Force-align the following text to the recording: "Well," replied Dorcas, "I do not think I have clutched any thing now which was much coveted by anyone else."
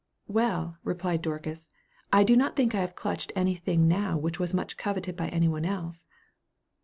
"Well," 0.27 0.77
replied 0.83 1.21
Dorcas, 1.21 1.69
"I 2.11 2.23
do 2.23 2.35
not 2.35 2.55
think 2.55 2.73
I 2.73 2.79
have 2.81 2.95
clutched 2.95 3.31
any 3.35 3.53
thing 3.53 3.87
now 3.87 4.17
which 4.17 4.39
was 4.39 4.51
much 4.51 4.75
coveted 4.75 5.15
by 5.15 5.27
anyone 5.27 5.63
else." 5.63 6.07